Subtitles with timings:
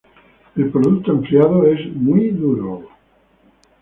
[0.55, 2.89] El producto enfriado es muy duro.